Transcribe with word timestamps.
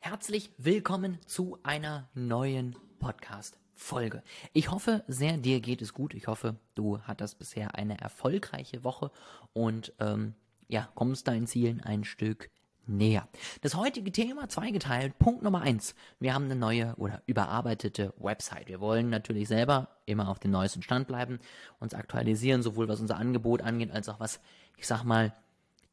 Herzlich 0.00 0.50
willkommen 0.56 1.18
zu 1.26 1.58
einer 1.64 2.08
neuen 2.14 2.76
Podcast-Folge. 3.00 4.22
Ich 4.52 4.70
hoffe 4.70 5.04
sehr, 5.08 5.36
dir 5.36 5.60
geht 5.60 5.82
es 5.82 5.92
gut. 5.92 6.14
Ich 6.14 6.28
hoffe, 6.28 6.56
du 6.76 7.00
hattest 7.00 7.38
bisher 7.38 7.74
eine 7.74 8.00
erfolgreiche 8.00 8.84
Woche 8.84 9.10
und 9.52 9.92
ähm, 9.98 10.34
ja, 10.68 10.88
kommst 10.94 11.26
deinen 11.26 11.48
Zielen 11.48 11.80
ein 11.80 12.04
Stück 12.04 12.48
näher. 12.86 13.28
Das 13.60 13.74
heutige 13.74 14.12
Thema 14.12 14.48
zweigeteilt. 14.48 15.18
Punkt 15.18 15.42
Nummer 15.42 15.62
eins. 15.62 15.96
Wir 16.20 16.32
haben 16.32 16.44
eine 16.44 16.56
neue 16.56 16.94
oder 16.96 17.22
überarbeitete 17.26 18.14
Website. 18.18 18.68
Wir 18.68 18.80
wollen 18.80 19.10
natürlich 19.10 19.48
selber 19.48 19.88
immer 20.06 20.28
auf 20.28 20.38
dem 20.38 20.52
neuesten 20.52 20.82
Stand 20.82 21.08
bleiben, 21.08 21.40
uns 21.80 21.92
aktualisieren, 21.92 22.62
sowohl 22.62 22.88
was 22.88 23.00
unser 23.00 23.16
Angebot 23.16 23.62
angeht, 23.62 23.90
als 23.90 24.08
auch 24.08 24.20
was, 24.20 24.40
ich 24.76 24.86
sag 24.86 25.02
mal, 25.02 25.34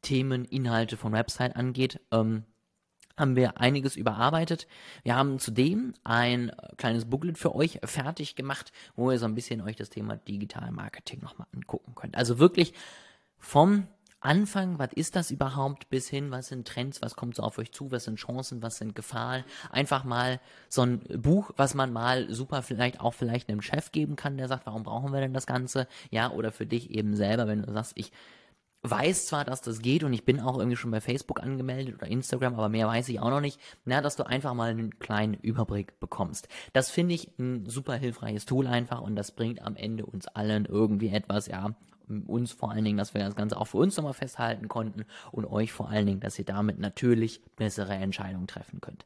Themen, 0.00 0.44
Inhalte 0.44 0.96
von 0.96 1.12
Website 1.12 1.56
angeht. 1.56 2.00
Ähm, 2.12 2.44
haben 3.16 3.36
wir 3.36 3.58
einiges 3.60 3.96
überarbeitet. 3.96 4.66
Wir 5.02 5.16
haben 5.16 5.38
zudem 5.38 5.94
ein 6.04 6.52
kleines 6.76 7.06
Booklet 7.06 7.38
für 7.38 7.54
euch 7.54 7.80
fertig 7.84 8.36
gemacht, 8.36 8.72
wo 8.94 9.10
ihr 9.10 9.18
so 9.18 9.26
ein 9.26 9.34
bisschen 9.34 9.62
euch 9.62 9.76
das 9.76 9.90
Thema 9.90 10.16
Digital 10.16 10.70
Marketing 10.70 11.20
nochmal 11.22 11.46
angucken 11.54 11.94
könnt. 11.94 12.16
Also 12.16 12.38
wirklich 12.38 12.74
vom 13.38 13.86
Anfang, 14.20 14.78
was 14.78 14.92
ist 14.92 15.14
das 15.14 15.30
überhaupt, 15.30 15.88
bis 15.88 16.08
hin, 16.08 16.30
was 16.30 16.48
sind 16.48 16.66
Trends, 16.66 17.00
was 17.00 17.14
kommt 17.16 17.36
so 17.36 17.42
auf 17.42 17.58
euch 17.58 17.70
zu, 17.70 17.92
was 17.92 18.04
sind 18.04 18.16
Chancen, 18.16 18.60
was 18.62 18.78
sind 18.78 18.96
Gefahren. 18.96 19.44
Einfach 19.70 20.04
mal 20.04 20.40
so 20.68 20.82
ein 20.82 20.98
Buch, 20.98 21.52
was 21.56 21.74
man 21.74 21.92
mal 21.92 22.32
super 22.32 22.62
vielleicht 22.62 23.00
auch 23.00 23.14
vielleicht 23.14 23.48
einem 23.48 23.62
Chef 23.62 23.92
geben 23.92 24.16
kann, 24.16 24.36
der 24.36 24.48
sagt, 24.48 24.66
warum 24.66 24.82
brauchen 24.82 25.12
wir 25.12 25.20
denn 25.20 25.34
das 25.34 25.46
Ganze? 25.46 25.86
Ja, 26.10 26.32
oder 26.32 26.50
für 26.50 26.66
dich 26.66 26.90
eben 26.90 27.14
selber, 27.14 27.46
wenn 27.46 27.62
du 27.62 27.72
sagst, 27.72 27.92
ich 27.94 28.10
weiß 28.90 29.26
zwar, 29.26 29.44
dass 29.44 29.62
das 29.62 29.80
geht 29.80 30.04
und 30.04 30.12
ich 30.12 30.24
bin 30.24 30.40
auch 30.40 30.58
irgendwie 30.58 30.76
schon 30.76 30.90
bei 30.90 31.00
Facebook 31.00 31.42
angemeldet 31.42 31.96
oder 31.96 32.06
Instagram, 32.06 32.54
aber 32.54 32.68
mehr 32.68 32.86
weiß 32.86 33.08
ich 33.08 33.20
auch 33.20 33.30
noch 33.30 33.40
nicht, 33.40 33.60
na, 33.84 34.00
dass 34.00 34.16
du 34.16 34.24
einfach 34.24 34.54
mal 34.54 34.70
einen 34.70 34.98
kleinen 34.98 35.34
Überblick 35.34 35.98
bekommst. 36.00 36.48
Das 36.72 36.90
finde 36.90 37.14
ich 37.14 37.30
ein 37.38 37.66
super 37.66 37.94
hilfreiches 37.94 38.46
Tool 38.46 38.66
einfach 38.66 39.00
und 39.00 39.16
das 39.16 39.32
bringt 39.32 39.62
am 39.62 39.76
Ende 39.76 40.06
uns 40.06 40.26
allen 40.28 40.64
irgendwie 40.66 41.08
etwas, 41.08 41.46
ja, 41.46 41.74
uns 42.26 42.52
vor 42.52 42.70
allen 42.70 42.84
Dingen, 42.84 42.98
dass 42.98 43.14
wir 43.14 43.24
das 43.24 43.34
Ganze 43.36 43.60
auch 43.60 43.66
für 43.66 43.78
uns 43.78 43.96
nochmal 43.96 44.14
festhalten 44.14 44.68
konnten 44.68 45.04
und 45.32 45.44
euch 45.44 45.72
vor 45.72 45.90
allen 45.90 46.06
Dingen, 46.06 46.20
dass 46.20 46.38
ihr 46.38 46.44
damit 46.44 46.78
natürlich 46.78 47.42
bessere 47.56 47.94
Entscheidungen 47.94 48.46
treffen 48.46 48.80
könnt. 48.80 49.04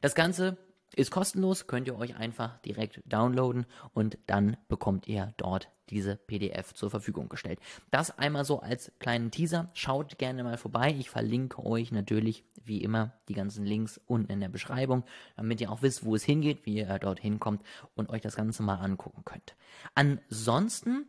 Das 0.00 0.14
Ganze 0.14 0.58
ist 0.94 1.10
kostenlos, 1.10 1.66
könnt 1.66 1.86
ihr 1.86 1.96
euch 1.96 2.16
einfach 2.16 2.58
direkt 2.58 3.02
downloaden 3.06 3.66
und 3.94 4.18
dann 4.26 4.56
bekommt 4.68 5.08
ihr 5.08 5.32
dort 5.36 5.68
diese 5.90 6.16
PDF 6.16 6.72
zur 6.74 6.90
Verfügung 6.90 7.28
gestellt. 7.28 7.60
Das 7.90 8.18
einmal 8.18 8.44
so 8.44 8.60
als 8.60 8.92
kleinen 8.98 9.30
Teaser. 9.30 9.70
Schaut 9.74 10.18
gerne 10.18 10.42
mal 10.42 10.56
vorbei. 10.56 10.94
Ich 10.98 11.10
verlinke 11.10 11.64
euch 11.64 11.92
natürlich 11.92 12.44
wie 12.64 12.82
immer 12.82 13.12
die 13.28 13.34
ganzen 13.34 13.64
Links 13.64 14.00
unten 14.06 14.32
in 14.32 14.40
der 14.40 14.48
Beschreibung, 14.48 15.04
damit 15.36 15.60
ihr 15.60 15.70
auch 15.70 15.82
wisst, 15.82 16.04
wo 16.04 16.14
es 16.14 16.24
hingeht, 16.24 16.64
wie 16.64 16.76
ihr 16.78 16.98
dort 16.98 17.20
hinkommt 17.20 17.62
und 17.94 18.08
euch 18.10 18.22
das 18.22 18.36
Ganze 18.36 18.62
mal 18.62 18.76
angucken 18.76 19.22
könnt. 19.24 19.54
Ansonsten 19.94 21.06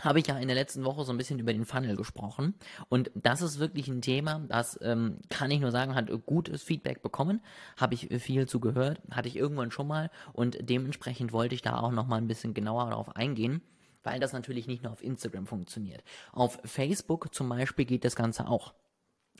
habe 0.00 0.20
ich 0.20 0.26
ja 0.26 0.38
in 0.38 0.48
der 0.48 0.54
letzten 0.54 0.84
Woche 0.84 1.04
so 1.04 1.12
ein 1.12 1.18
bisschen 1.18 1.38
über 1.38 1.52
den 1.52 1.64
Funnel 1.64 1.96
gesprochen. 1.96 2.54
Und 2.88 3.10
das 3.14 3.42
ist 3.42 3.58
wirklich 3.58 3.88
ein 3.88 4.02
Thema, 4.02 4.44
das 4.48 4.78
ähm, 4.82 5.18
kann 5.28 5.50
ich 5.50 5.60
nur 5.60 5.70
sagen, 5.70 5.94
hat 5.94 6.10
gutes 6.26 6.62
Feedback 6.62 7.02
bekommen. 7.02 7.40
Habe 7.76 7.94
ich 7.94 8.08
viel 8.22 8.46
zu 8.46 8.60
gehört, 8.60 9.00
hatte 9.10 9.28
ich 9.28 9.36
irgendwann 9.36 9.70
schon 9.70 9.86
mal. 9.86 10.10
Und 10.32 10.58
dementsprechend 10.60 11.32
wollte 11.32 11.54
ich 11.54 11.62
da 11.62 11.78
auch 11.78 11.92
noch 11.92 12.06
mal 12.06 12.16
ein 12.16 12.28
bisschen 12.28 12.54
genauer 12.54 12.90
darauf 12.90 13.16
eingehen, 13.16 13.62
weil 14.02 14.20
das 14.20 14.32
natürlich 14.32 14.66
nicht 14.66 14.82
nur 14.82 14.92
auf 14.92 15.02
Instagram 15.02 15.46
funktioniert. 15.46 16.02
Auf 16.32 16.58
Facebook 16.64 17.34
zum 17.34 17.48
Beispiel 17.48 17.84
geht 17.84 18.04
das 18.04 18.16
Ganze 18.16 18.48
auch. 18.48 18.74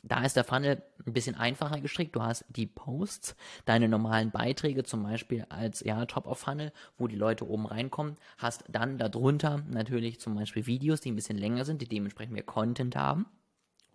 Da 0.03 0.23
ist 0.23 0.35
der 0.35 0.43
Funnel 0.43 0.81
ein 1.05 1.13
bisschen 1.13 1.35
einfacher 1.35 1.79
gestrickt. 1.79 2.15
Du 2.15 2.23
hast 2.23 2.45
die 2.49 2.65
Posts, 2.65 3.35
deine 3.65 3.87
normalen 3.87 4.31
Beiträge, 4.31 4.83
zum 4.83 5.03
Beispiel 5.03 5.45
als 5.49 5.81
ja, 5.81 6.05
Top 6.05 6.25
of 6.25 6.39
Funnel, 6.39 6.71
wo 6.97 7.07
die 7.07 7.15
Leute 7.15 7.47
oben 7.47 7.67
reinkommen, 7.67 8.15
hast 8.37 8.63
dann 8.67 8.97
darunter 8.97 9.61
natürlich 9.69 10.19
zum 10.19 10.35
Beispiel 10.35 10.65
Videos, 10.65 11.01
die 11.01 11.11
ein 11.11 11.15
bisschen 11.15 11.37
länger 11.37 11.65
sind, 11.65 11.81
die 11.81 11.87
dementsprechend 11.87 12.33
mehr 12.33 12.43
Content 12.43 12.95
haben 12.95 13.27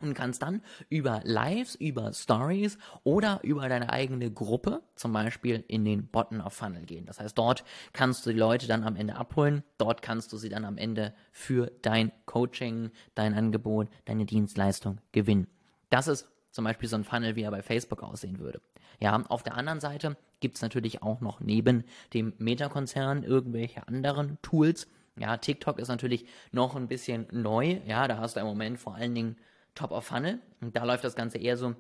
und 0.01 0.15
kannst 0.15 0.43
dann 0.43 0.63
über 0.89 1.21
Lives, 1.25 1.75
über 1.75 2.13
Stories 2.13 2.79
oder 3.03 3.41
über 3.43 3.69
deine 3.69 3.91
eigene 3.91 4.31
Gruppe 4.31 4.83
zum 4.95 5.13
Beispiel 5.13 5.65
in 5.69 5.85
den 5.85 6.07
Bottom 6.07 6.41
of 6.41 6.53
Funnel 6.53 6.85
gehen. 6.85 7.07
Das 7.07 7.21
heißt, 7.21 7.37
dort 7.37 7.65
kannst 7.93 8.27
du 8.27 8.31
die 8.31 8.39
Leute 8.39 8.67
dann 8.67 8.85
am 8.85 8.97
Ende 8.97 9.17
abholen. 9.17 9.63
Dort 9.79 10.03
kannst 10.03 10.33
du 10.33 10.37
sie 10.37 10.49
dann 10.49 10.65
am 10.65 10.79
Ende 10.79 11.15
für 11.33 11.73
dein 11.83 12.13
Coaching, 12.27 12.91
dein 13.15 13.35
Angebot, 13.35 13.89
deine 14.05 14.27
Dienstleistung 14.27 14.99
gewinnen. 15.13 15.49
Das 15.91 16.09
ist 16.09 16.29
zum 16.51 16.65
Beispiel 16.65 16.89
so 16.89 16.97
ein 16.97 17.05
Funnel, 17.05 17.37
wie 17.37 17.43
er 17.43 17.51
bei 17.51 17.63
Facebook 17.63 18.03
aussehen 18.03 18.39
würde. 18.39 18.61
Ja, 18.99 19.23
auf 19.29 19.43
der 19.43 19.57
anderen 19.57 19.81
Seite 19.81 20.17
gibt 20.41 20.57
es 20.57 20.63
natürlich 20.63 21.03
auch 21.03 21.21
noch 21.21 21.41
neben 21.41 21.85
dem 22.15 22.33
Meta-Konzern 22.39 23.23
irgendwelche 23.23 23.87
anderen 23.87 24.39
Tools. 24.43 24.89
Ja, 25.19 25.37
TikTok 25.37 25.79
ist 25.79 25.89
natürlich 25.89 26.27
noch 26.53 26.77
ein 26.77 26.89
bisschen 26.89 27.27
neu. 27.31 27.81
Ja, 27.87 28.09
da 28.09 28.19
hast 28.19 28.37
du 28.37 28.41
im 28.41 28.47
Moment 28.47 28.79
vor 28.79 28.95
allen 28.95 29.15
Dingen 29.15 29.37
Top 29.75 29.91
of 29.91 30.05
Funnel. 30.05 30.41
Und 30.61 30.77
da 30.77 30.85
läuft 30.85 31.05
das 31.05 31.15
Ganze 31.15 31.39
eher 31.39 31.57
so, 31.57 31.75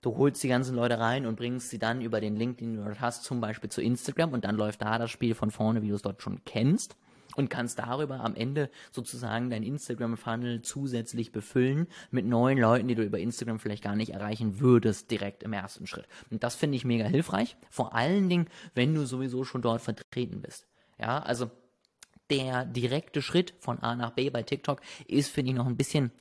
du 0.00 0.16
holst 0.16 0.42
die 0.42 0.48
ganzen 0.48 0.76
Leute 0.76 0.98
rein 0.98 1.26
und 1.26 1.36
bringst 1.36 1.70
sie 1.70 1.78
dann 1.78 2.00
über 2.00 2.20
den 2.20 2.36
Link, 2.36 2.58
den 2.58 2.76
du 2.76 2.84
dort 2.84 3.00
hast, 3.00 3.24
zum 3.24 3.40
Beispiel 3.40 3.70
zu 3.70 3.82
Instagram 3.82 4.32
und 4.32 4.44
dann 4.44 4.56
läuft 4.56 4.82
da 4.82 4.98
das 4.98 5.10
Spiel 5.10 5.34
von 5.34 5.50
vorne, 5.50 5.82
wie 5.82 5.88
du 5.88 5.94
es 5.94 6.02
dort 6.02 6.22
schon 6.22 6.44
kennst 6.44 6.96
und 7.36 7.50
kannst 7.50 7.78
darüber 7.78 8.20
am 8.20 8.34
Ende 8.34 8.70
sozusagen 8.90 9.50
dein 9.50 9.62
Instagram-Funnel 9.62 10.62
zusätzlich 10.62 11.32
befüllen 11.32 11.86
mit 12.10 12.26
neuen 12.26 12.58
Leuten, 12.58 12.88
die 12.88 12.94
du 12.94 13.02
über 13.02 13.18
Instagram 13.18 13.58
vielleicht 13.58 13.84
gar 13.84 13.96
nicht 13.96 14.12
erreichen 14.12 14.60
würdest, 14.60 15.10
direkt 15.10 15.42
im 15.42 15.52
ersten 15.52 15.86
Schritt. 15.86 16.06
Und 16.30 16.42
das 16.42 16.54
finde 16.54 16.76
ich 16.76 16.84
mega 16.84 17.04
hilfreich, 17.04 17.56
vor 17.70 17.94
allen 17.94 18.28
Dingen, 18.28 18.48
wenn 18.74 18.94
du 18.94 19.06
sowieso 19.06 19.44
schon 19.44 19.62
dort 19.62 19.82
vertreten 19.82 20.40
bist. 20.42 20.66
Ja, 20.98 21.18
also 21.20 21.50
der 22.30 22.64
direkte 22.64 23.20
Schritt 23.20 23.54
von 23.58 23.78
A 23.80 23.94
nach 23.94 24.12
B 24.12 24.30
bei 24.30 24.42
TikTok 24.42 24.80
ist, 25.06 25.30
finde 25.30 25.50
ich, 25.50 25.56
noch 25.56 25.66
ein 25.66 25.76
bisschen 25.76 26.12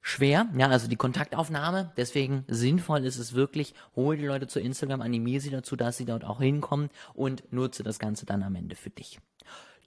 schwer, 0.00 0.48
ja, 0.56 0.68
also 0.68 0.88
die 0.88 0.96
Kontaktaufnahme, 0.96 1.92
deswegen 1.96 2.44
sinnvoll 2.48 3.04
ist 3.04 3.18
es 3.18 3.34
wirklich, 3.34 3.74
hol 3.94 4.16
die 4.16 4.26
Leute 4.26 4.46
zu 4.46 4.60
Instagram, 4.60 5.02
animiere 5.02 5.40
sie 5.40 5.50
dazu, 5.50 5.76
dass 5.76 5.98
sie 5.98 6.06
dort 6.06 6.24
auch 6.24 6.40
hinkommen 6.40 6.88
und 7.14 7.52
nutze 7.52 7.82
das 7.82 7.98
Ganze 7.98 8.24
dann 8.24 8.42
am 8.42 8.54
Ende 8.54 8.74
für 8.74 8.90
dich. 8.90 9.20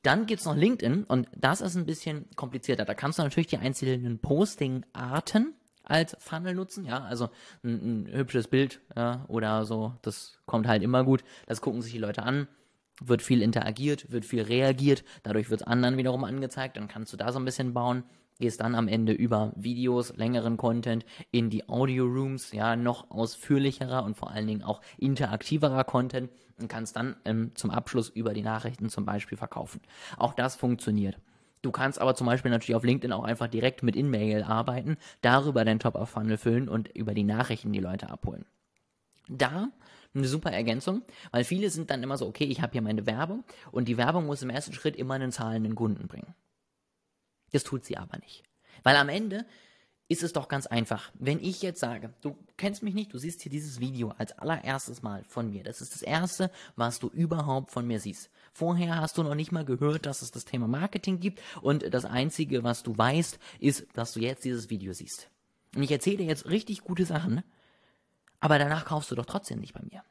Dann 0.03 0.25
gibt's 0.25 0.45
noch 0.45 0.55
LinkedIn 0.55 1.03
und 1.03 1.27
das 1.35 1.61
ist 1.61 1.75
ein 1.75 1.85
bisschen 1.85 2.27
komplizierter. 2.35 2.85
Da 2.85 2.93
kannst 2.93 3.19
du 3.19 3.23
natürlich 3.23 3.47
die 3.47 3.57
einzelnen 3.57 4.19
Posting-Arten 4.19 5.53
als 5.83 6.15
Funnel 6.19 6.55
nutzen, 6.55 6.85
ja, 6.85 7.03
also 7.03 7.29
ein, 7.63 8.05
ein 8.05 8.13
hübsches 8.13 8.47
Bild 8.47 8.81
ja, 8.95 9.25
oder 9.27 9.65
so, 9.65 9.93
das 10.01 10.39
kommt 10.45 10.67
halt 10.67 10.83
immer 10.83 11.03
gut. 11.03 11.23
Das 11.47 11.61
gucken 11.61 11.81
sich 11.81 11.91
die 11.91 11.99
Leute 11.99 12.23
an, 12.23 12.47
wird 13.01 13.21
viel 13.21 13.41
interagiert, 13.41 14.11
wird 14.11 14.25
viel 14.25 14.43
reagiert, 14.43 15.03
dadurch 15.23 15.49
wird's 15.49 15.63
anderen 15.63 15.97
wiederum 15.97 16.23
angezeigt, 16.23 16.77
dann 16.77 16.87
kannst 16.87 17.11
du 17.11 17.17
da 17.17 17.31
so 17.31 17.39
ein 17.39 17.45
bisschen 17.45 17.73
bauen 17.73 18.03
gehst 18.41 18.59
dann 18.59 18.75
am 18.75 18.89
Ende 18.89 19.13
über 19.13 19.53
Videos, 19.55 20.17
längeren 20.17 20.57
Content 20.57 21.05
in 21.31 21.49
die 21.49 21.69
Audio 21.69 22.05
Rooms, 22.05 22.51
ja, 22.51 22.75
noch 22.75 23.09
ausführlicherer 23.09 24.03
und 24.03 24.17
vor 24.17 24.31
allen 24.31 24.47
Dingen 24.47 24.63
auch 24.63 24.81
interaktiverer 24.97 25.85
Content 25.85 26.29
und 26.59 26.67
kannst 26.67 26.97
dann 26.97 27.15
ähm, 27.23 27.51
zum 27.55 27.69
Abschluss 27.69 28.09
über 28.09 28.33
die 28.33 28.41
Nachrichten 28.41 28.89
zum 28.89 29.05
Beispiel 29.05 29.37
verkaufen. 29.37 29.79
Auch 30.17 30.33
das 30.33 30.57
funktioniert. 30.57 31.17
Du 31.61 31.71
kannst 31.71 32.01
aber 32.01 32.15
zum 32.15 32.25
Beispiel 32.25 32.51
natürlich 32.51 32.75
auf 32.75 32.83
LinkedIn 32.83 33.13
auch 33.13 33.23
einfach 33.23 33.47
direkt 33.47 33.83
mit 33.83 33.95
In-Mail 33.95 34.43
arbeiten, 34.43 34.97
darüber 35.21 35.63
dein 35.63 35.79
Top-of-Funnel 35.79 36.37
füllen 36.37 36.67
und 36.67 36.89
über 36.89 37.13
die 37.13 37.23
Nachrichten 37.23 37.71
die 37.71 37.79
Leute 37.79 38.09
abholen. 38.09 38.45
Da 39.27 39.69
eine 40.13 40.27
super 40.27 40.51
Ergänzung, 40.51 41.03
weil 41.31 41.43
viele 41.43 41.69
sind 41.69 41.89
dann 41.89 42.03
immer 42.03 42.17
so, 42.17 42.27
okay, 42.27 42.43
ich 42.43 42.61
habe 42.61 42.73
hier 42.73 42.81
meine 42.81 43.05
Werbung 43.05 43.43
und 43.71 43.87
die 43.87 43.97
Werbung 43.97 44.25
muss 44.25 44.41
im 44.41 44.49
ersten 44.49 44.73
Schritt 44.73 44.95
immer 44.95 45.13
einen 45.13 45.31
zahlenden 45.31 45.75
Kunden 45.75 46.07
bringen. 46.07 46.35
Das 47.51 47.63
tut 47.63 47.85
sie 47.85 47.97
aber 47.97 48.17
nicht. 48.17 48.43
Weil 48.83 48.95
am 48.95 49.09
Ende 49.09 49.45
ist 50.11 50.23
es 50.23 50.33
doch 50.33 50.49
ganz 50.49 50.67
einfach. 50.67 51.09
Wenn 51.13 51.39
ich 51.39 51.61
jetzt 51.61 51.79
sage, 51.79 52.13
du 52.21 52.35
kennst 52.57 52.83
mich 52.83 52.93
nicht, 52.93 53.13
du 53.13 53.17
siehst 53.17 53.41
hier 53.41 53.51
dieses 53.51 53.79
Video 53.79 54.09
als 54.17 54.37
allererstes 54.37 55.01
Mal 55.01 55.23
von 55.29 55.49
mir. 55.49 55.63
Das 55.63 55.79
ist 55.79 55.93
das 55.93 56.01
erste, 56.01 56.51
was 56.75 56.99
du 56.99 57.07
überhaupt 57.07 57.71
von 57.71 57.87
mir 57.87 58.01
siehst. 58.01 58.29
Vorher 58.51 58.99
hast 58.99 59.17
du 59.17 59.23
noch 59.23 59.35
nicht 59.35 59.53
mal 59.53 59.63
gehört, 59.63 60.05
dass 60.05 60.21
es 60.21 60.31
das 60.31 60.43
Thema 60.43 60.67
Marketing 60.67 61.21
gibt 61.21 61.41
und 61.61 61.93
das 61.93 62.03
einzige, 62.03 62.65
was 62.65 62.83
du 62.83 62.97
weißt, 62.97 63.39
ist, 63.59 63.87
dass 63.93 64.11
du 64.11 64.19
jetzt 64.19 64.43
dieses 64.43 64.69
Video 64.69 64.91
siehst. 64.91 65.29
Und 65.75 65.83
ich 65.83 65.91
erzähle 65.91 66.17
dir 66.17 66.25
jetzt 66.25 66.49
richtig 66.49 66.81
gute 66.81 67.05
Sachen, 67.05 67.41
aber 68.41 68.59
danach 68.59 68.83
kaufst 68.83 69.09
du 69.11 69.15
doch 69.15 69.25
trotzdem 69.25 69.59
nicht 69.59 69.73
bei 69.73 69.81
mir. 69.89 70.03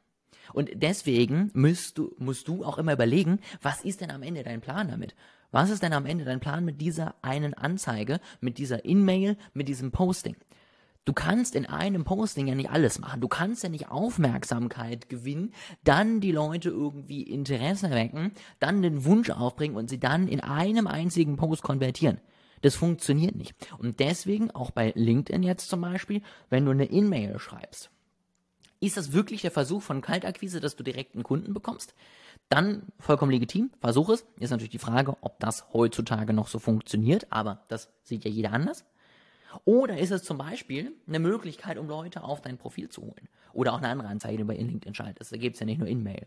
Und 0.52 0.70
deswegen 0.74 1.50
musst 1.54 1.98
du, 1.98 2.14
musst 2.18 2.48
du 2.48 2.64
auch 2.64 2.78
immer 2.78 2.94
überlegen, 2.94 3.40
was 3.62 3.82
ist 3.82 4.00
denn 4.00 4.10
am 4.10 4.22
Ende 4.22 4.42
dein 4.42 4.60
Plan 4.60 4.88
damit? 4.88 5.14
Was 5.52 5.70
ist 5.70 5.82
denn 5.82 5.92
am 5.92 6.06
Ende 6.06 6.24
dein 6.24 6.40
Plan 6.40 6.64
mit 6.64 6.80
dieser 6.80 7.14
einen 7.22 7.54
Anzeige, 7.54 8.20
mit 8.40 8.58
dieser 8.58 8.84
In-Mail, 8.84 9.36
mit 9.52 9.68
diesem 9.68 9.90
Posting? 9.90 10.36
Du 11.06 11.12
kannst 11.12 11.56
in 11.56 11.66
einem 11.66 12.04
Posting 12.04 12.46
ja 12.46 12.54
nicht 12.54 12.70
alles 12.70 12.98
machen. 12.98 13.20
Du 13.20 13.26
kannst 13.26 13.62
ja 13.62 13.68
nicht 13.68 13.88
Aufmerksamkeit 13.88 15.08
gewinnen, 15.08 15.52
dann 15.82 16.20
die 16.20 16.30
Leute 16.30 16.68
irgendwie 16.68 17.22
Interesse 17.22 17.90
wecken, 17.90 18.32
dann 18.60 18.82
den 18.82 19.04
Wunsch 19.04 19.30
aufbringen 19.30 19.76
und 19.76 19.88
sie 19.88 19.98
dann 19.98 20.28
in 20.28 20.40
einem 20.40 20.86
einzigen 20.86 21.36
Post 21.36 21.62
konvertieren. 21.62 22.20
Das 22.62 22.76
funktioniert 22.76 23.34
nicht. 23.34 23.54
Und 23.78 23.98
deswegen 23.98 24.50
auch 24.50 24.70
bei 24.70 24.92
LinkedIn 24.94 25.42
jetzt 25.42 25.70
zum 25.70 25.80
Beispiel, 25.80 26.20
wenn 26.50 26.66
du 26.66 26.70
eine 26.70 26.84
In-Mail 26.84 27.38
schreibst, 27.38 27.90
Ist 28.80 28.96
das 28.96 29.12
wirklich 29.12 29.42
der 29.42 29.50
Versuch 29.50 29.82
von 29.82 30.00
Kaltakquise, 30.00 30.60
dass 30.60 30.74
du 30.74 30.82
direkt 30.82 31.14
einen 31.14 31.22
Kunden 31.22 31.52
bekommst? 31.52 31.94
Dann 32.48 32.84
vollkommen 32.98 33.30
legitim, 33.30 33.70
versuch 33.80 34.08
es. 34.08 34.26
Ist 34.38 34.50
natürlich 34.50 34.70
die 34.70 34.78
Frage, 34.78 35.16
ob 35.20 35.38
das 35.38 35.72
heutzutage 35.72 36.32
noch 36.32 36.48
so 36.48 36.58
funktioniert, 36.58 37.26
aber 37.30 37.64
das 37.68 37.92
sieht 38.02 38.24
ja 38.24 38.30
jeder 38.30 38.52
anders. 38.52 38.84
Oder 39.64 39.98
ist 39.98 40.12
es 40.12 40.22
zum 40.22 40.38
Beispiel 40.38 40.92
eine 41.06 41.18
Möglichkeit, 41.18 41.76
um 41.76 41.88
Leute 41.88 42.22
auf 42.22 42.40
dein 42.40 42.56
Profil 42.56 42.88
zu 42.88 43.02
holen? 43.02 43.28
Oder 43.52 43.74
auch 43.74 43.78
eine 43.78 43.88
andere 43.88 44.08
Anzeige, 44.08 44.36
die 44.36 44.42
du 44.42 44.46
bei 44.46 44.56
LinkedIn 44.56 44.94
schaltest. 44.94 45.32
Da 45.32 45.36
gibt 45.36 45.54
es 45.54 45.60
ja 45.60 45.66
nicht 45.66 45.78
nur 45.78 45.88
In-Mail. 45.88 46.26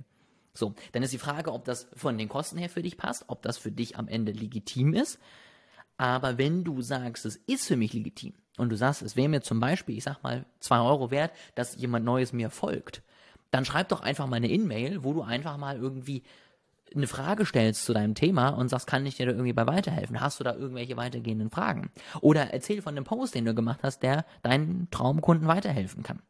So, 0.54 0.76
dann 0.92 1.02
ist 1.02 1.14
die 1.14 1.18
Frage, 1.18 1.52
ob 1.52 1.66
das 1.66 1.88
von 1.96 2.18
den 2.18 2.30
Kosten 2.30 2.58
her 2.58 2.70
für 2.70 2.84
dich 2.84 2.98
passt, 2.98 3.26
ob 3.28 3.42
das 3.42 3.58
für 3.58 3.72
dich 3.72 3.98
am 3.98 4.08
Ende 4.08 4.32
legitim 4.32 4.94
ist. 4.94 5.20
Aber 6.04 6.38
wenn 6.38 6.66
du 6.66 6.82
sagst, 6.82 7.26
es 7.26 7.38
ist 7.38 7.66
für 7.66 7.78
mich 7.78 7.94
legitim 7.94 8.34
und 8.58 8.68
du 8.68 8.76
sagst, 8.76 9.02
es 9.02 9.16
wäre 9.16 9.30
mir 9.30 9.40
zum 9.40 9.62
Beispiel, 9.62 9.98
ich 9.98 10.04
sag 10.04 10.22
mal, 10.22 10.44
zwei 10.60 10.82
Euro 10.82 11.12
wert, 11.12 11.32
dass 11.56 11.78
jemand 11.78 12.04
Neues 12.04 12.34
mir 12.34 12.50
folgt, 12.50 13.02
dann 13.52 13.64
schreib 13.64 13.88
doch 13.88 14.02
einfach 14.02 14.28
mal 14.28 14.36
eine 14.36 14.52
In-Mail, 14.52 15.06
wo 15.06 15.14
du 15.14 15.22
einfach 15.22 15.56
mal 15.56 15.78
irgendwie 15.78 16.24
eine 16.94 17.08
Frage 17.08 17.46
stellst 17.46 17.86
zu 17.86 17.94
deinem 17.94 18.16
Thema 18.16 18.50
und 18.50 18.68
sagst, 18.68 18.86
kann 18.86 19.06
ich 19.06 19.16
dir 19.16 19.28
da 19.28 19.32
irgendwie 19.32 19.54
bei 19.54 19.66
weiterhelfen? 19.66 20.20
Hast 20.20 20.42
du 20.42 20.44
da 20.44 20.54
irgendwelche 20.54 20.98
weitergehenden 20.98 21.50
Fragen? 21.50 21.90
Oder 22.20 22.54
erzähl 22.54 22.82
von 22.82 22.96
dem 22.96 23.06
Post, 23.06 23.34
den 23.34 23.46
du 23.46 23.56
gemacht 23.56 23.80
hast, 23.82 24.04
der 24.04 24.26
deinen 24.42 24.90
Traumkunden 24.92 25.48
weiterhelfen 25.48 26.04
kann. 26.04 26.22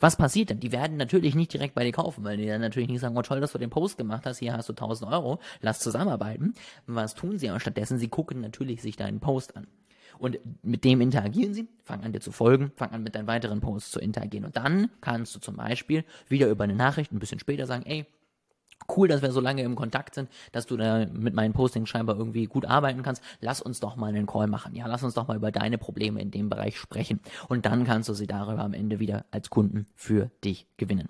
Was 0.00 0.16
passiert 0.16 0.50
denn? 0.50 0.60
Die 0.60 0.72
werden 0.72 0.96
natürlich 0.96 1.34
nicht 1.34 1.52
direkt 1.52 1.74
bei 1.74 1.84
dir 1.84 1.92
kaufen, 1.92 2.24
weil 2.24 2.36
die 2.36 2.46
dann 2.46 2.60
natürlich 2.60 2.88
nicht 2.88 3.00
sagen, 3.00 3.16
oh 3.16 3.22
toll, 3.22 3.40
dass 3.40 3.52
du 3.52 3.58
den 3.58 3.70
Post 3.70 3.96
gemacht 3.96 4.26
hast, 4.26 4.38
hier 4.38 4.52
hast 4.52 4.68
du 4.68 4.72
1000 4.72 5.10
Euro, 5.10 5.40
lass 5.60 5.80
zusammenarbeiten. 5.80 6.54
Was 6.86 7.14
tun 7.14 7.38
sie 7.38 7.48
aber 7.48 7.60
stattdessen? 7.60 7.98
Sie 7.98 8.08
gucken 8.08 8.40
natürlich 8.40 8.82
sich 8.82 8.96
deinen 8.96 9.20
Post 9.20 9.56
an. 9.56 9.66
Und 10.18 10.38
mit 10.62 10.84
dem 10.84 11.00
interagieren 11.00 11.52
sie, 11.52 11.68
fangen 11.84 12.04
an 12.04 12.12
dir 12.12 12.20
zu 12.20 12.32
folgen, 12.32 12.72
fangen 12.76 12.94
an 12.94 13.02
mit 13.02 13.14
deinen 13.14 13.26
weiteren 13.26 13.60
Posts 13.60 13.92
zu 13.92 14.00
interagieren. 14.00 14.46
Und 14.46 14.56
dann 14.56 14.90
kannst 15.00 15.34
du 15.34 15.40
zum 15.40 15.56
Beispiel 15.56 16.04
wieder 16.28 16.48
über 16.48 16.64
eine 16.64 16.74
Nachricht 16.74 17.12
ein 17.12 17.18
bisschen 17.18 17.38
später 17.38 17.66
sagen, 17.66 17.84
ey, 17.84 18.06
cool, 18.96 19.08
dass 19.08 19.22
wir 19.22 19.32
so 19.32 19.40
lange 19.40 19.62
im 19.62 19.74
Kontakt 19.74 20.14
sind, 20.14 20.28
dass 20.52 20.66
du 20.66 20.76
da 20.76 21.06
mit 21.06 21.34
meinen 21.34 21.52
Postings 21.52 21.88
scheinbar 21.88 22.16
irgendwie 22.16 22.46
gut 22.46 22.66
arbeiten 22.66 23.02
kannst. 23.02 23.22
Lass 23.40 23.60
uns 23.60 23.80
doch 23.80 23.96
mal 23.96 24.08
einen 24.08 24.26
Call 24.26 24.46
machen. 24.46 24.74
Ja, 24.74 24.86
lass 24.86 25.02
uns 25.02 25.14
doch 25.14 25.28
mal 25.28 25.36
über 25.36 25.52
deine 25.52 25.78
Probleme 25.78 26.20
in 26.20 26.30
dem 26.30 26.48
Bereich 26.48 26.78
sprechen. 26.78 27.20
Und 27.48 27.66
dann 27.66 27.84
kannst 27.84 28.08
du 28.08 28.14
sie 28.14 28.26
darüber 28.26 28.62
am 28.62 28.74
Ende 28.74 28.98
wieder 28.98 29.24
als 29.30 29.50
Kunden 29.50 29.86
für 29.94 30.30
dich 30.44 30.66
gewinnen. 30.76 31.08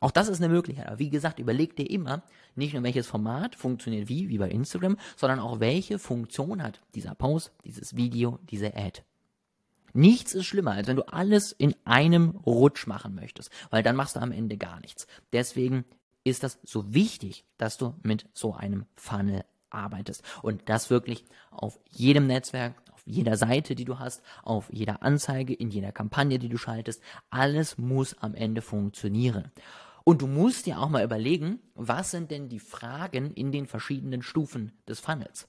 Auch 0.00 0.10
das 0.10 0.28
ist 0.28 0.40
eine 0.42 0.52
Möglichkeit. 0.52 0.86
Aber 0.86 0.98
wie 0.98 1.10
gesagt, 1.10 1.38
überleg 1.38 1.76
dir 1.76 1.90
immer 1.90 2.22
nicht 2.54 2.74
nur 2.74 2.82
welches 2.82 3.06
Format 3.06 3.54
funktioniert 3.54 4.08
wie, 4.08 4.28
wie 4.28 4.38
bei 4.38 4.48
Instagram, 4.48 4.96
sondern 5.16 5.40
auch 5.40 5.60
welche 5.60 5.98
Funktion 5.98 6.62
hat 6.62 6.80
dieser 6.94 7.14
Post, 7.14 7.52
dieses 7.64 7.96
Video, 7.96 8.38
diese 8.50 8.76
Ad. 8.76 9.02
Nichts 9.94 10.34
ist 10.34 10.46
schlimmer, 10.46 10.72
als 10.72 10.86
wenn 10.86 10.96
du 10.96 11.08
alles 11.08 11.52
in 11.52 11.74
einem 11.84 12.30
Rutsch 12.30 12.86
machen 12.86 13.14
möchtest, 13.14 13.50
weil 13.70 13.82
dann 13.82 13.96
machst 13.96 14.16
du 14.16 14.20
am 14.20 14.32
Ende 14.32 14.56
gar 14.56 14.80
nichts. 14.80 15.06
Deswegen 15.32 15.84
ist 16.28 16.42
das 16.42 16.58
so 16.64 16.92
wichtig, 16.94 17.44
dass 17.56 17.78
du 17.78 17.94
mit 18.02 18.26
so 18.32 18.54
einem 18.54 18.86
Funnel 18.96 19.44
arbeitest 19.70 20.22
und 20.42 20.68
das 20.68 20.90
wirklich 20.90 21.24
auf 21.50 21.78
jedem 21.90 22.26
Netzwerk, 22.26 22.74
auf 22.92 23.02
jeder 23.04 23.36
Seite, 23.36 23.74
die 23.74 23.84
du 23.84 23.98
hast, 23.98 24.22
auf 24.42 24.68
jeder 24.72 25.02
Anzeige, 25.02 25.54
in 25.54 25.70
jeder 25.70 25.92
Kampagne, 25.92 26.38
die 26.38 26.48
du 26.48 26.56
schaltest, 26.56 27.02
alles 27.30 27.78
muss 27.78 28.16
am 28.18 28.34
Ende 28.34 28.62
funktionieren. 28.62 29.50
Und 30.04 30.22
du 30.22 30.26
musst 30.26 30.64
dir 30.64 30.80
auch 30.80 30.88
mal 30.88 31.04
überlegen, 31.04 31.58
was 31.74 32.12
sind 32.12 32.30
denn 32.30 32.48
die 32.48 32.60
Fragen 32.60 33.34
in 33.34 33.52
den 33.52 33.66
verschiedenen 33.66 34.22
Stufen 34.22 34.72
des 34.88 35.00
Funnels? 35.00 35.48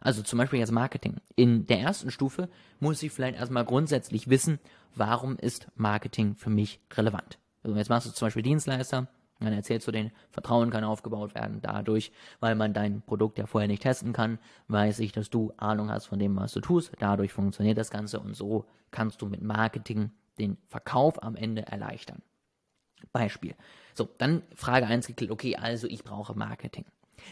Also 0.00 0.22
zum 0.22 0.40
Beispiel 0.40 0.58
jetzt 0.58 0.72
Marketing. 0.72 1.20
In 1.36 1.66
der 1.66 1.78
ersten 1.78 2.10
Stufe 2.10 2.48
muss 2.80 3.02
ich 3.04 3.12
vielleicht 3.12 3.38
erstmal 3.38 3.64
grundsätzlich 3.64 4.28
wissen, 4.28 4.58
warum 4.96 5.36
ist 5.36 5.68
Marketing 5.76 6.34
für 6.34 6.50
mich 6.50 6.80
relevant. 6.94 7.38
Also 7.62 7.76
jetzt 7.76 7.88
machst 7.88 8.08
du 8.08 8.10
zum 8.10 8.26
Beispiel 8.26 8.42
Dienstleister, 8.42 9.06
dann 9.44 9.54
erzählst 9.54 9.86
du 9.86 9.92
denen, 9.92 10.12
Vertrauen 10.30 10.70
kann 10.70 10.84
aufgebaut 10.84 11.34
werden 11.34 11.60
dadurch, 11.62 12.12
weil 12.40 12.54
man 12.54 12.72
dein 12.72 13.02
Produkt 13.02 13.38
ja 13.38 13.46
vorher 13.46 13.68
nicht 13.68 13.82
testen 13.82 14.12
kann, 14.12 14.38
weiß 14.68 14.98
ich, 15.00 15.12
dass 15.12 15.30
du 15.30 15.52
Ahnung 15.56 15.90
hast 15.90 16.06
von 16.06 16.18
dem, 16.18 16.36
was 16.36 16.52
du 16.52 16.60
tust. 16.60 16.92
Dadurch 16.98 17.32
funktioniert 17.32 17.78
das 17.78 17.90
Ganze 17.90 18.20
und 18.20 18.34
so 18.34 18.64
kannst 18.90 19.22
du 19.22 19.26
mit 19.26 19.42
Marketing 19.42 20.10
den 20.38 20.56
Verkauf 20.68 21.22
am 21.22 21.36
Ende 21.36 21.66
erleichtern. 21.66 22.22
Beispiel. 23.12 23.54
So, 23.94 24.08
dann 24.18 24.42
Frage 24.54 24.86
1 24.86 25.06
geklickt, 25.06 25.32
okay, 25.32 25.56
also 25.56 25.86
ich 25.86 26.04
brauche 26.04 26.34
Marketing. 26.34 26.84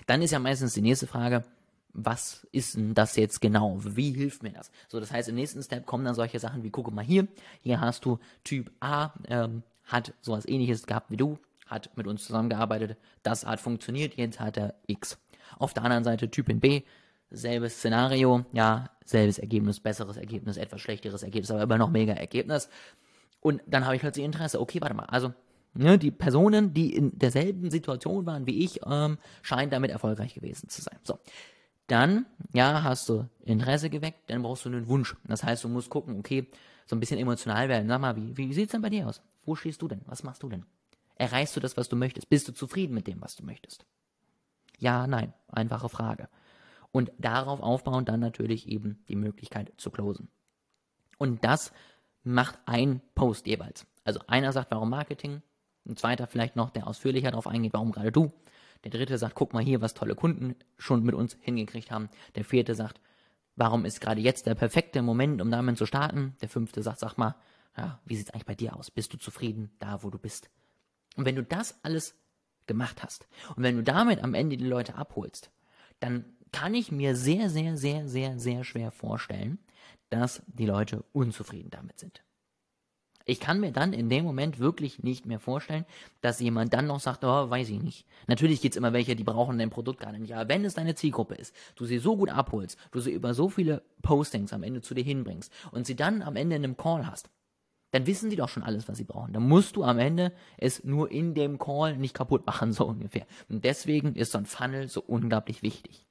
Dann 0.06 0.22
ist 0.22 0.30
ja 0.30 0.38
meistens 0.38 0.74
die 0.74 0.82
nächste 0.82 1.06
Frage, 1.06 1.44
was 1.92 2.46
ist 2.52 2.76
denn 2.76 2.94
das 2.94 3.16
jetzt 3.16 3.40
genau? 3.40 3.78
Wie 3.82 4.12
hilft 4.12 4.42
mir 4.42 4.52
das? 4.52 4.70
So, 4.88 5.00
das 5.00 5.10
heißt, 5.10 5.28
im 5.28 5.34
nächsten 5.34 5.62
Step 5.62 5.86
kommen 5.86 6.04
dann 6.04 6.14
solche 6.14 6.38
Sachen 6.38 6.62
wie, 6.62 6.70
gucke 6.70 6.90
mal 6.90 7.04
hier, 7.04 7.26
hier 7.62 7.80
hast 7.80 8.04
du 8.04 8.18
Typ 8.44 8.70
A, 8.80 9.12
ähm, 9.28 9.62
hat 9.84 10.14
sowas 10.20 10.46
ähnliches 10.46 10.86
gehabt 10.86 11.10
wie 11.10 11.16
du, 11.16 11.38
hat 11.70 11.96
mit 11.96 12.06
uns 12.06 12.24
zusammengearbeitet, 12.24 12.98
das 13.22 13.46
hat 13.46 13.60
funktioniert, 13.60 14.14
jetzt 14.16 14.40
hat 14.40 14.56
er 14.56 14.74
X. 14.86 15.18
Auf 15.58 15.74
der 15.74 15.84
anderen 15.84 16.04
Seite 16.04 16.30
Typin 16.30 16.60
B, 16.60 16.82
selbes 17.30 17.78
Szenario, 17.78 18.44
ja, 18.52 18.90
selbes 19.04 19.38
Ergebnis, 19.38 19.80
besseres 19.80 20.16
Ergebnis, 20.16 20.56
etwas 20.56 20.80
schlechteres 20.80 21.22
Ergebnis, 21.22 21.50
aber 21.50 21.62
immer 21.62 21.78
noch 21.78 21.90
mega 21.90 22.12
Ergebnis. 22.12 22.68
Und 23.40 23.62
dann 23.66 23.84
habe 23.84 23.94
ich 23.96 24.00
plötzlich 24.02 24.24
Interesse, 24.24 24.60
okay, 24.60 24.80
warte 24.80 24.94
mal, 24.94 25.06
also 25.06 25.32
ne, 25.74 25.98
die 25.98 26.10
Personen, 26.10 26.74
die 26.74 26.94
in 26.94 27.18
derselben 27.18 27.70
Situation 27.70 28.26
waren 28.26 28.46
wie 28.46 28.64
ich, 28.64 28.80
ähm, 28.86 29.18
scheinen 29.42 29.70
damit 29.70 29.90
erfolgreich 29.90 30.34
gewesen 30.34 30.68
zu 30.68 30.82
sein. 30.82 30.98
So. 31.02 31.18
Dann, 31.86 32.26
ja, 32.52 32.84
hast 32.84 33.08
du 33.08 33.28
Interesse 33.44 33.90
geweckt, 33.90 34.30
dann 34.30 34.42
brauchst 34.42 34.64
du 34.64 34.68
einen 34.68 34.86
Wunsch. 34.88 35.16
Das 35.24 35.42
heißt, 35.42 35.64
du 35.64 35.68
musst 35.68 35.90
gucken, 35.90 36.18
okay, 36.18 36.46
so 36.86 36.94
ein 36.94 37.00
bisschen 37.00 37.18
emotional 37.18 37.68
werden. 37.68 37.88
Sag 37.88 38.00
mal, 38.00 38.16
wie, 38.16 38.36
wie 38.36 38.52
sieht's 38.52 38.72
denn 38.72 38.82
bei 38.82 38.90
dir 38.90 39.08
aus? 39.08 39.22
Wo 39.44 39.54
stehst 39.56 39.82
du 39.82 39.88
denn? 39.88 40.02
Was 40.06 40.22
machst 40.22 40.42
du 40.42 40.48
denn? 40.48 40.64
Erreichst 41.20 41.54
du 41.54 41.60
das, 41.60 41.76
was 41.76 41.90
du 41.90 41.96
möchtest? 41.96 42.30
Bist 42.30 42.48
du 42.48 42.52
zufrieden 42.52 42.94
mit 42.94 43.06
dem, 43.06 43.20
was 43.20 43.36
du 43.36 43.44
möchtest? 43.44 43.84
Ja, 44.78 45.06
nein, 45.06 45.34
einfache 45.48 45.90
Frage. 45.90 46.30
Und 46.92 47.12
darauf 47.18 47.60
aufbauen 47.60 48.06
dann 48.06 48.20
natürlich 48.20 48.66
eben 48.66 49.04
die 49.06 49.16
Möglichkeit 49.16 49.70
zu 49.76 49.90
closen. 49.90 50.30
Und 51.18 51.44
das 51.44 51.74
macht 52.22 52.58
ein 52.64 53.02
Post 53.14 53.46
jeweils. 53.46 53.86
Also 54.02 54.20
einer 54.28 54.54
sagt, 54.54 54.70
warum 54.70 54.88
Marketing, 54.88 55.42
ein 55.86 55.98
zweiter 55.98 56.26
vielleicht 56.26 56.56
noch, 56.56 56.70
der 56.70 56.86
ausführlicher 56.86 57.32
darauf 57.32 57.46
eingeht, 57.46 57.74
warum 57.74 57.92
gerade 57.92 58.12
du. 58.12 58.32
Der 58.84 58.90
dritte 58.90 59.18
sagt, 59.18 59.34
guck 59.34 59.52
mal 59.52 59.62
hier, 59.62 59.82
was 59.82 59.92
tolle 59.92 60.14
Kunden 60.14 60.56
schon 60.78 61.02
mit 61.02 61.14
uns 61.14 61.36
hingekriegt 61.42 61.90
haben. 61.90 62.08
Der 62.34 62.46
vierte 62.46 62.74
sagt, 62.74 62.98
warum 63.56 63.84
ist 63.84 64.00
gerade 64.00 64.22
jetzt 64.22 64.46
der 64.46 64.54
perfekte 64.54 65.02
Moment, 65.02 65.42
um 65.42 65.50
damit 65.50 65.76
zu 65.76 65.84
starten. 65.84 66.34
Der 66.40 66.48
fünfte 66.48 66.82
sagt, 66.82 66.98
sag 66.98 67.18
mal, 67.18 67.36
ja, 67.76 68.00
wie 68.06 68.16
sieht's 68.16 68.30
eigentlich 68.30 68.46
bei 68.46 68.54
dir 68.54 68.74
aus? 68.74 68.90
Bist 68.90 69.12
du 69.12 69.18
zufrieden 69.18 69.70
da, 69.80 70.02
wo 70.02 70.08
du 70.08 70.18
bist? 70.18 70.48
Und 71.16 71.24
wenn 71.24 71.36
du 71.36 71.42
das 71.42 71.78
alles 71.82 72.14
gemacht 72.66 73.02
hast 73.02 73.26
und 73.56 73.62
wenn 73.62 73.76
du 73.76 73.82
damit 73.82 74.22
am 74.22 74.34
Ende 74.34 74.56
die 74.56 74.64
Leute 74.64 74.94
abholst, 74.94 75.50
dann 75.98 76.24
kann 76.52 76.74
ich 76.74 76.90
mir 76.90 77.16
sehr, 77.16 77.50
sehr, 77.50 77.76
sehr, 77.76 78.08
sehr, 78.08 78.38
sehr 78.38 78.64
schwer 78.64 78.90
vorstellen, 78.90 79.58
dass 80.08 80.42
die 80.46 80.66
Leute 80.66 81.04
unzufrieden 81.12 81.70
damit 81.70 81.98
sind. 81.98 82.22
Ich 83.26 83.38
kann 83.38 83.60
mir 83.60 83.70
dann 83.70 83.92
in 83.92 84.08
dem 84.08 84.24
Moment 84.24 84.58
wirklich 84.58 85.02
nicht 85.02 85.26
mehr 85.26 85.38
vorstellen, 85.38 85.84
dass 86.20 86.40
jemand 86.40 86.72
dann 86.74 86.86
noch 86.86 87.00
sagt, 87.00 87.22
oh, 87.22 87.50
weiß 87.50 87.68
ich 87.68 87.80
nicht. 87.80 88.06
Natürlich 88.26 88.60
gibt 88.60 88.74
es 88.74 88.76
immer 88.76 88.92
welche, 88.92 89.14
die 89.14 89.24
brauchen 89.24 89.58
dein 89.58 89.70
Produkt 89.70 90.00
gar 90.00 90.10
nicht. 90.12 90.34
Aber 90.34 90.48
wenn 90.48 90.64
es 90.64 90.74
deine 90.74 90.94
Zielgruppe 90.94 91.34
ist, 91.34 91.54
du 91.76 91.84
sie 91.84 91.98
so 91.98 92.16
gut 92.16 92.30
abholst, 92.30 92.76
du 92.90 92.98
sie 92.98 93.12
über 93.12 93.34
so 93.34 93.48
viele 93.48 93.82
Postings 94.02 94.52
am 94.52 94.62
Ende 94.64 94.80
zu 94.80 94.94
dir 94.94 95.04
hinbringst 95.04 95.52
und 95.70 95.86
sie 95.86 95.94
dann 95.94 96.22
am 96.22 96.34
Ende 96.34 96.56
in 96.56 96.64
einem 96.64 96.76
Call 96.76 97.06
hast, 97.06 97.30
dann 97.90 98.06
wissen 98.06 98.30
die 98.30 98.36
doch 98.36 98.48
schon 98.48 98.62
alles, 98.62 98.88
was 98.88 98.98
sie 98.98 99.04
brauchen. 99.04 99.32
Dann 99.32 99.46
musst 99.46 99.76
du 99.76 99.84
am 99.84 99.98
Ende 99.98 100.32
es 100.56 100.84
nur 100.84 101.10
in 101.10 101.34
dem 101.34 101.58
Call 101.58 101.96
nicht 101.96 102.14
kaputt 102.14 102.46
machen, 102.46 102.72
so 102.74 102.86
ungefähr. 102.86 103.26
Und 103.48 103.64
deswegen 103.64 104.14
ist 104.14 104.32
so 104.32 104.38
ein 104.38 104.46
Funnel 104.46 104.88
so 104.88 105.02
unglaublich 105.02 105.62
wichtig. 105.62 106.06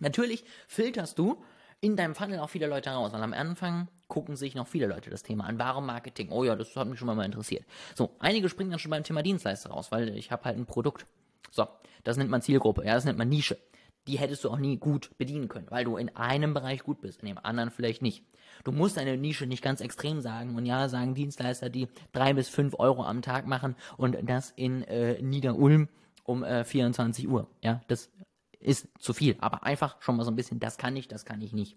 Natürlich 0.00 0.44
filterst 0.68 1.18
du 1.18 1.42
in 1.80 1.96
deinem 1.96 2.14
Funnel 2.14 2.40
auch 2.40 2.50
viele 2.50 2.66
Leute 2.66 2.90
raus, 2.90 3.12
weil 3.12 3.22
am 3.22 3.32
Anfang 3.32 3.88
gucken 4.08 4.36
sich 4.36 4.54
noch 4.54 4.66
viele 4.66 4.86
Leute 4.86 5.10
das 5.10 5.22
Thema 5.22 5.44
an. 5.44 5.58
Warum 5.58 5.86
Marketing? 5.86 6.30
Oh 6.30 6.44
ja, 6.44 6.56
das 6.56 6.74
hat 6.76 6.88
mich 6.88 6.98
schon 6.98 7.06
mal 7.06 7.24
interessiert. 7.24 7.64
So, 7.94 8.16
einige 8.18 8.48
springen 8.48 8.70
dann 8.70 8.78
schon 8.78 8.90
beim 8.90 9.04
Thema 9.04 9.22
Dienstleister 9.22 9.70
raus, 9.70 9.90
weil 9.90 10.16
ich 10.16 10.30
habe 10.30 10.44
halt 10.44 10.56
ein 10.56 10.66
Produkt. 10.66 11.06
So, 11.50 11.66
das 12.04 12.16
nennt 12.16 12.30
man 12.30 12.42
Zielgruppe, 12.42 12.84
ja, 12.84 12.94
das 12.94 13.04
nennt 13.04 13.18
man 13.18 13.28
Nische. 13.28 13.58
Die 14.06 14.18
hättest 14.18 14.44
du 14.44 14.50
auch 14.50 14.58
nie 14.58 14.76
gut 14.76 15.10
bedienen 15.18 15.48
können, 15.48 15.66
weil 15.70 15.84
du 15.84 15.96
in 15.96 16.14
einem 16.16 16.54
Bereich 16.54 16.82
gut 16.82 17.00
bist, 17.00 17.20
in 17.22 17.26
dem 17.26 17.38
anderen 17.38 17.70
vielleicht 17.70 18.02
nicht. 18.02 18.24
Du 18.64 18.72
musst 18.72 18.96
deine 18.96 19.16
Nische 19.16 19.46
nicht 19.46 19.62
ganz 19.62 19.80
extrem 19.80 20.20
sagen. 20.20 20.56
Und 20.56 20.66
ja, 20.66 20.88
sagen 20.88 21.14
Dienstleister, 21.14 21.68
die 21.68 21.88
drei 22.12 22.34
bis 22.34 22.48
fünf 22.48 22.74
Euro 22.78 23.04
am 23.04 23.22
Tag 23.22 23.46
machen 23.46 23.74
und 23.96 24.16
das 24.22 24.50
in 24.50 24.82
äh, 24.82 25.20
Niederulm 25.20 25.88
um 26.24 26.44
äh, 26.44 26.64
24 26.64 27.28
Uhr. 27.28 27.48
Ja, 27.62 27.82
das 27.88 28.10
ist 28.60 28.88
zu 28.98 29.12
viel. 29.12 29.36
Aber 29.40 29.64
einfach 29.64 30.00
schon 30.00 30.16
mal 30.16 30.24
so 30.24 30.30
ein 30.30 30.36
bisschen, 30.36 30.58
das 30.58 30.78
kann 30.78 30.96
ich, 30.96 31.08
das 31.08 31.24
kann 31.24 31.40
ich 31.40 31.52
nicht. 31.52 31.76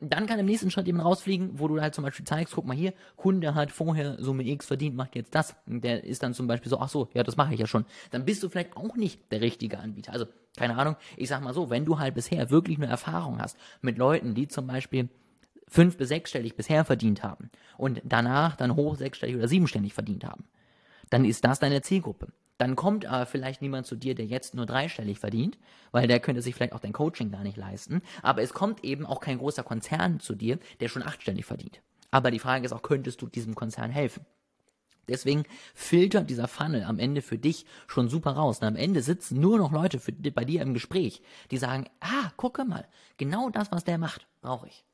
Dann 0.00 0.26
kann 0.26 0.38
im 0.38 0.46
nächsten 0.46 0.70
Schritt 0.70 0.88
eben 0.88 1.00
rausfliegen, 1.00 1.58
wo 1.58 1.68
du 1.68 1.80
halt 1.80 1.94
zum 1.94 2.04
Beispiel 2.04 2.26
zeigst, 2.26 2.54
guck 2.54 2.66
mal 2.66 2.76
hier, 2.76 2.92
Kunde 3.16 3.54
hat 3.54 3.70
vorher 3.70 4.20
Summe 4.20 4.46
X 4.46 4.66
verdient, 4.66 4.96
macht 4.96 5.14
jetzt 5.14 5.34
das. 5.34 5.56
Der 5.66 6.04
ist 6.04 6.22
dann 6.22 6.34
zum 6.34 6.46
Beispiel 6.46 6.68
so, 6.68 6.78
ach 6.80 6.88
so, 6.88 7.08
ja, 7.14 7.22
das 7.22 7.36
mache 7.36 7.54
ich 7.54 7.60
ja 7.60 7.66
schon. 7.66 7.86
Dann 8.10 8.24
bist 8.24 8.42
du 8.42 8.48
vielleicht 8.48 8.76
auch 8.76 8.96
nicht 8.96 9.20
der 9.32 9.40
richtige 9.40 9.78
Anbieter. 9.78 10.12
Also, 10.12 10.26
keine 10.56 10.76
Ahnung, 10.76 10.96
ich 11.16 11.28
sag 11.28 11.42
mal 11.42 11.54
so, 11.54 11.70
wenn 11.70 11.84
du 11.84 11.98
halt 11.98 12.14
bisher 12.14 12.50
wirklich 12.50 12.78
nur 12.78 12.88
Erfahrung 12.88 13.40
hast 13.40 13.56
mit 13.80 13.96
Leuten, 13.96 14.34
die 14.34 14.48
zum 14.48 14.66
Beispiel 14.66 15.08
fünf- 15.68 15.96
bis 15.96 16.08
sechsstellig 16.08 16.56
bisher 16.56 16.84
verdient 16.84 17.22
haben 17.22 17.50
und 17.78 18.02
danach 18.04 18.56
dann 18.56 18.76
hoch 18.76 18.96
sechsstellig 18.96 19.36
oder 19.36 19.48
siebenstellig 19.48 19.94
verdient 19.94 20.24
haben, 20.24 20.44
dann 21.10 21.24
ist 21.24 21.44
das 21.44 21.60
deine 21.60 21.82
Zielgruppe. 21.82 22.28
Dann 22.58 22.76
kommt 22.76 23.06
aber 23.06 23.26
vielleicht 23.26 23.62
niemand 23.62 23.86
zu 23.86 23.96
dir, 23.96 24.14
der 24.14 24.26
jetzt 24.26 24.54
nur 24.54 24.66
dreistellig 24.66 25.18
verdient, 25.18 25.58
weil 25.90 26.06
der 26.06 26.20
könnte 26.20 26.40
sich 26.40 26.54
vielleicht 26.54 26.72
auch 26.72 26.80
dein 26.80 26.92
Coaching 26.92 27.30
gar 27.30 27.42
nicht 27.42 27.56
leisten. 27.56 28.00
Aber 28.22 28.42
es 28.42 28.54
kommt 28.54 28.84
eben 28.84 29.06
auch 29.06 29.20
kein 29.20 29.38
großer 29.38 29.64
Konzern 29.64 30.20
zu 30.20 30.34
dir, 30.34 30.58
der 30.80 30.88
schon 30.88 31.02
achtstellig 31.02 31.44
verdient. 31.44 31.82
Aber 32.12 32.30
die 32.30 32.38
Frage 32.38 32.64
ist 32.64 32.72
auch, 32.72 32.82
könntest 32.82 33.20
du 33.22 33.26
diesem 33.26 33.56
Konzern 33.56 33.90
helfen? 33.90 34.24
Deswegen 35.08 35.44
filtert 35.74 36.30
dieser 36.30 36.48
Funnel 36.48 36.84
am 36.84 36.98
Ende 36.98 37.22
für 37.22 37.38
dich 37.38 37.66
schon 37.86 38.08
super 38.08 38.32
raus. 38.32 38.60
Und 38.60 38.68
am 38.68 38.76
Ende 38.76 39.02
sitzen 39.02 39.40
nur 39.40 39.58
noch 39.58 39.72
Leute 39.72 39.98
für, 39.98 40.12
bei 40.12 40.44
dir 40.44 40.62
im 40.62 40.74
Gespräch, 40.74 41.22
die 41.50 41.58
sagen, 41.58 41.86
ah, 42.00 42.30
gucke 42.36 42.64
mal, 42.64 42.86
genau 43.16 43.50
das, 43.50 43.70
was 43.72 43.84
der 43.84 43.98
macht, 43.98 44.26
brauche 44.40 44.68
ich. 44.68 44.84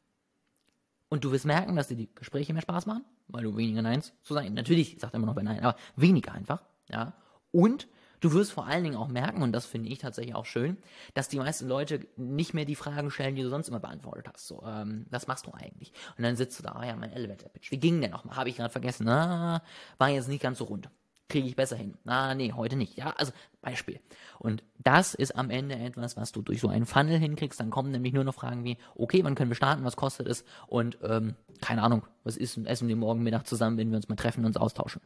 Und 1.08 1.24
du 1.24 1.32
wirst 1.32 1.44
merken, 1.44 1.76
dass 1.76 1.88
dir 1.88 1.96
die 1.96 2.08
Gespräche 2.14 2.52
mehr 2.52 2.62
Spaß 2.62 2.86
machen, 2.86 3.04
weil 3.28 3.44
du 3.44 3.56
weniger 3.56 3.82
Neins 3.82 4.12
zu 4.22 4.34
sagen. 4.34 4.54
Natürlich 4.54 4.96
sagt 4.98 5.14
er 5.14 5.18
immer 5.18 5.26
noch 5.26 5.34
bei 5.34 5.42
Nein, 5.42 5.60
aber 5.60 5.76
weniger 5.96 6.32
einfach, 6.32 6.62
ja. 6.88 7.12
Und 7.52 7.88
du 8.20 8.32
wirst 8.32 8.52
vor 8.52 8.66
allen 8.66 8.84
Dingen 8.84 8.96
auch 8.96 9.08
merken, 9.08 9.42
und 9.42 9.52
das 9.52 9.66
finde 9.66 9.88
ich 9.88 9.98
tatsächlich 9.98 10.34
auch 10.34 10.46
schön, 10.46 10.76
dass 11.14 11.28
die 11.28 11.38
meisten 11.38 11.66
Leute 11.66 12.06
nicht 12.16 12.54
mehr 12.54 12.64
die 12.64 12.76
Fragen 12.76 13.10
stellen, 13.10 13.34
die 13.34 13.42
du 13.42 13.48
sonst 13.48 13.68
immer 13.68 13.80
beantwortet 13.80 14.28
hast. 14.32 14.46
So, 14.46 14.62
ähm, 14.64 15.06
was 15.10 15.26
machst 15.26 15.46
du 15.46 15.52
eigentlich? 15.52 15.92
Und 16.16 16.24
dann 16.24 16.36
sitzt 16.36 16.58
du 16.58 16.62
da, 16.62 16.72
ah 16.72 16.86
ja, 16.86 16.96
mein 16.96 17.12
Elevator-Pitch. 17.12 17.70
Wie 17.70 17.78
ging 17.80 18.00
der 18.00 18.10
nochmal? 18.10 18.36
Habe 18.36 18.50
ich 18.50 18.56
gerade 18.56 18.70
vergessen. 18.70 19.08
Ah, 19.08 19.62
war 19.98 20.08
jetzt 20.08 20.28
nicht 20.28 20.42
ganz 20.42 20.58
so 20.58 20.64
rund. 20.64 20.90
Kriege 21.28 21.46
ich 21.46 21.54
besser 21.54 21.76
hin. 21.76 21.96
Ah, 22.06 22.34
nee, 22.34 22.52
heute 22.52 22.74
nicht. 22.74 22.98
Ja, 22.98 23.10
also 23.16 23.32
Beispiel. 23.62 24.00
Und 24.40 24.64
das 24.78 25.14
ist 25.14 25.36
am 25.36 25.48
Ende 25.48 25.76
etwas, 25.76 26.16
was 26.16 26.32
du 26.32 26.42
durch 26.42 26.60
so 26.60 26.68
einen 26.68 26.86
Funnel 26.86 27.18
hinkriegst. 27.18 27.60
Dann 27.60 27.70
kommen 27.70 27.92
nämlich 27.92 28.12
nur 28.12 28.24
noch 28.24 28.34
Fragen 28.34 28.64
wie, 28.64 28.78
okay, 28.96 29.22
wann 29.22 29.36
können 29.36 29.50
wir 29.50 29.54
starten, 29.54 29.84
was 29.84 29.94
kostet 29.94 30.26
es? 30.26 30.44
Und 30.66 30.98
ähm, 31.04 31.36
keine 31.60 31.82
Ahnung, 31.84 32.04
was 32.24 32.36
ist 32.36 32.58
essen 32.58 32.88
wir 32.88 32.96
morgen 32.96 33.22
Mittag 33.22 33.46
zusammen, 33.46 33.78
wenn 33.78 33.90
wir 33.90 33.96
uns 33.96 34.08
mal 34.08 34.16
treffen 34.16 34.40
und 34.40 34.46
uns 34.46 34.56
austauschen. 34.56 35.02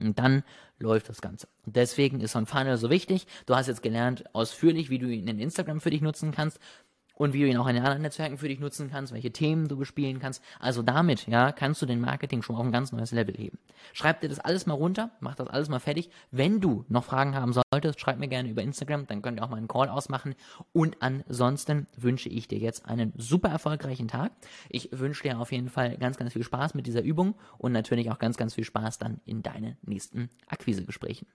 Und 0.00 0.18
dann 0.18 0.44
läuft 0.78 1.08
das 1.08 1.20
Ganze. 1.20 1.48
Und 1.66 1.76
deswegen 1.76 2.20
ist 2.20 2.32
so 2.32 2.38
ein 2.38 2.46
Funnel 2.46 2.76
so 2.76 2.90
wichtig. 2.90 3.26
Du 3.46 3.54
hast 3.54 3.66
jetzt 3.66 3.82
gelernt 3.82 4.24
ausführlich, 4.34 4.90
wie 4.90 4.98
du 4.98 5.08
ihn 5.08 5.26
in 5.26 5.40
Instagram 5.40 5.80
für 5.80 5.90
dich 5.90 6.00
nutzen 6.00 6.32
kannst 6.32 6.58
und 7.18 7.32
wie 7.32 7.42
du 7.42 7.48
ihn 7.48 7.56
auch 7.58 7.66
in 7.66 7.74
den 7.74 7.84
anderen 7.84 8.02
Netzwerken 8.02 8.38
für 8.38 8.48
dich 8.48 8.60
nutzen 8.60 8.90
kannst, 8.90 9.12
welche 9.12 9.32
Themen 9.32 9.68
du 9.68 9.76
bespielen 9.76 10.20
kannst. 10.20 10.42
Also 10.60 10.82
damit, 10.82 11.26
ja, 11.26 11.52
kannst 11.52 11.82
du 11.82 11.86
den 11.86 12.00
Marketing 12.00 12.42
schon 12.42 12.56
auf 12.56 12.64
ein 12.64 12.72
ganz 12.72 12.92
neues 12.92 13.12
Level 13.12 13.34
heben. 13.36 13.58
Schreib 13.92 14.20
dir 14.20 14.28
das 14.28 14.38
alles 14.38 14.66
mal 14.66 14.74
runter, 14.74 15.10
mach 15.20 15.34
das 15.34 15.48
alles 15.48 15.68
mal 15.68 15.80
fertig. 15.80 16.10
Wenn 16.30 16.60
du 16.60 16.84
noch 16.88 17.04
Fragen 17.04 17.34
haben 17.34 17.52
solltest, 17.52 18.00
schreib 18.00 18.18
mir 18.18 18.28
gerne 18.28 18.48
über 18.48 18.62
Instagram, 18.62 19.06
dann 19.08 19.20
könnt 19.20 19.40
ihr 19.40 19.44
auch 19.44 19.50
mal 19.50 19.56
einen 19.56 19.68
Call 19.68 19.88
ausmachen. 19.88 20.34
Und 20.72 20.96
ansonsten 21.00 21.88
wünsche 21.96 22.28
ich 22.28 22.46
dir 22.46 22.58
jetzt 22.58 22.86
einen 22.86 23.12
super 23.16 23.48
erfolgreichen 23.48 24.08
Tag. 24.08 24.32
Ich 24.68 24.90
wünsche 24.92 25.24
dir 25.24 25.40
auf 25.40 25.50
jeden 25.50 25.68
Fall 25.68 25.98
ganz, 25.98 26.16
ganz 26.16 26.32
viel 26.32 26.44
Spaß 26.44 26.74
mit 26.74 26.86
dieser 26.86 27.02
Übung 27.02 27.34
und 27.58 27.72
natürlich 27.72 28.10
auch 28.10 28.18
ganz, 28.18 28.36
ganz 28.36 28.54
viel 28.54 28.64
Spaß 28.64 28.98
dann 28.98 29.20
in 29.24 29.42
deinen 29.42 29.76
nächsten 29.82 30.30
Akquisegesprächen. 30.46 31.26